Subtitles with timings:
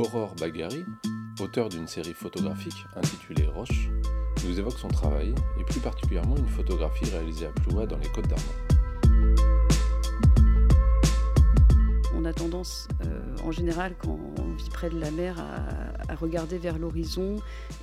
[0.00, 0.82] Aurore Baghari,
[1.42, 3.90] auteur d'une série photographique intitulée Roche,
[4.46, 8.26] nous évoque son travail et plus particulièrement une photographie réalisée à Ploua dans les Côtes
[8.26, 8.54] d'Armor.
[12.16, 16.56] On a tendance, euh, en général, quand on vit près de la mer, à, regarder
[16.56, 17.36] vers l'horizon.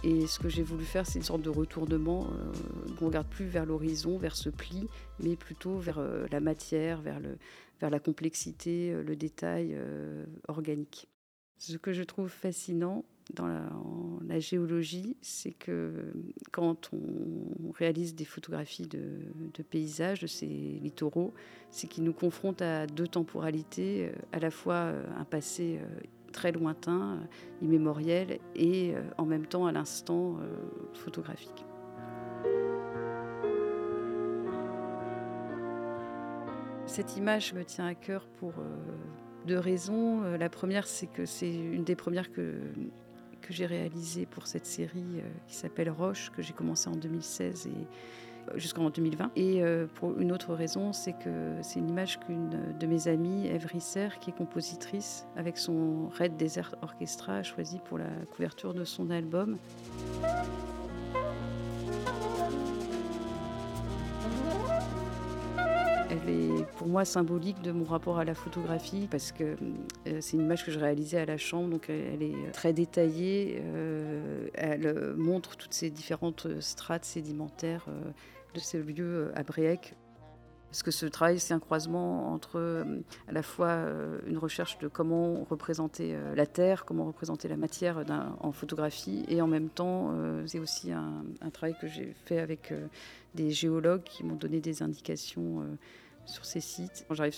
[0.04, 2.32] Et ce que j'ai voulu faire, c'est une sorte de retournement.
[2.32, 2.52] Euh,
[3.00, 4.88] on ne regarde plus vers l'horizon, vers ce pli,
[5.20, 7.20] mais plutôt vers euh, la matière, vers,
[7.80, 9.78] la complexité, le détail
[10.48, 11.08] organique.
[11.58, 13.04] Ce que je trouve fascinant
[13.34, 16.14] dans la, géologie, c'est que
[16.52, 21.34] quand on réalise des photographies de, paysages, de ces littoraux,
[21.72, 26.00] c'est qu'ils nous confrontent à deux temporalités, euh, à la fois euh, un passé euh,
[26.32, 27.20] très lointain,
[27.62, 30.38] immémoriel, et en même temps à l'instant
[30.94, 31.66] photographique.
[36.86, 38.54] Cette image me tient à cœur pour
[39.48, 40.24] deux raisons.
[40.24, 42.54] Euh, la première, c'est que c'est une des premières que,
[43.42, 47.68] que j'ai réalisées pour cette série euh, qui s'appelle Roche, que j'ai commencé en 2016
[47.68, 49.32] et euh, jusqu'en 2020.
[49.36, 49.64] Et
[49.96, 54.10] pour une autre raison, c'est que c'est une image qu'une de mes amies, Eve Risser,
[54.22, 59.10] qui est compositrice, avec son Red Desert Orchestra, a choisi pour la couverture de son
[59.10, 59.58] album.
[66.10, 69.44] Elle est pour moi symbolique de mon rapport à la photographie parce que
[70.08, 73.62] euh, c'est une image que je réalisais à la chambre, donc elle est très détaillée.
[73.62, 78.12] Euh, elle montre toutes ces différentes strates sédimentaires euh,
[78.54, 79.44] de ce lieu à.
[80.78, 82.86] Parce que ce travail, c'est un croisement entre
[83.28, 83.80] à la fois
[84.28, 88.04] une recherche de comment représenter la terre, comment représenter la matière
[88.42, 90.14] en photographie, et en même temps,
[90.46, 92.76] c'est aussi un, travail que j'ai fait avec
[93.34, 95.66] des géologues qui m'ont donné des indications
[96.28, 97.06] sur ces sites.
[97.08, 97.36] Quand j'arrive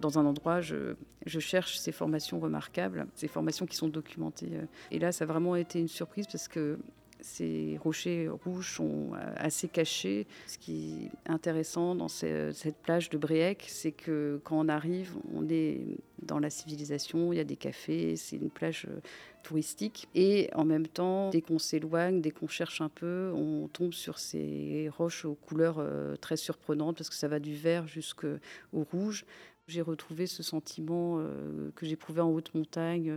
[0.00, 4.50] dans un endroit, je, cherche ces formations remarquables, ces formations qui sont documentées.
[4.90, 6.76] Et là, ça a vraiment été une surprise parce que
[7.24, 10.26] ces rochers rouges sont assez cachés.
[10.46, 15.48] Ce qui est intéressant dans cette plage de Bréec, c'est que quand on arrive, on
[15.48, 19.00] est dans la civilisation, il y a des cafés, c'est une plage euh,
[19.42, 20.08] touristique.
[20.14, 24.18] Et en même temps, dès qu'on s'éloigne, dès qu'on cherche un peu, on tombe sur
[24.18, 28.38] ces roches aux couleurs euh, très surprenantes parce que ça va du vert jusqu'au
[28.72, 29.24] rouge.
[29.66, 33.14] J'ai retrouvé ce sentiment euh, que j'éprouvais en haute montagne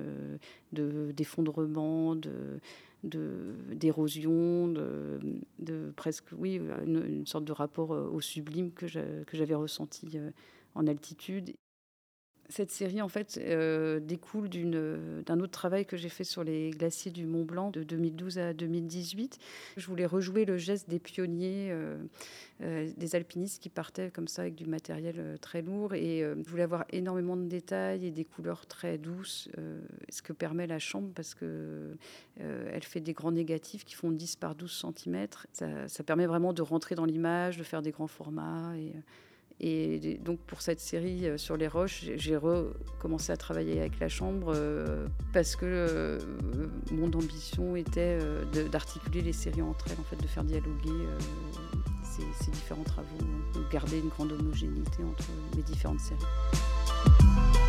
[0.71, 2.59] de d'effondrement, de
[3.03, 5.19] d'érosion, de,
[5.59, 10.19] de, presque, oui, une, sorte de rapport au sublime que j'avais ressenti
[10.73, 11.53] en altitude
[12.49, 17.11] cette série, en fait, euh, découle d'un autre travail que j'ai fait sur les glaciers
[17.11, 19.37] du Mont Blanc de 2012 à 2018.
[19.75, 21.97] Je voulais rejouer le geste des pionniers, euh,
[22.61, 25.93] euh, des alpinistes qui partaient comme ça avec du matériel très lourd.
[25.93, 29.49] Et je voulais avoir énormément de détails et des couleurs très douces,
[30.09, 31.95] ce que permet la chambre parce que
[32.39, 35.27] elle fait des grands négatifs qui font 10 par 12 cm.
[35.53, 38.73] Ça, permet vraiment de rentrer dans l'image, de faire des grands formats.
[39.59, 44.07] Et donc pour cette série euh, sur les roches, j'ai recommencé à travailler avec la
[44.07, 46.19] chambre euh, parce que euh,
[46.91, 48.19] mon ambition était
[48.71, 51.07] d'articuler les séries entre elles, en fait, de faire dialoguer
[52.03, 53.17] ces, différents travaux,
[53.55, 55.25] de garder une grande homogénéité entre
[55.55, 57.66] les différentes séries.